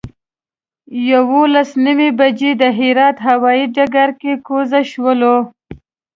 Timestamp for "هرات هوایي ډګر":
2.79-4.09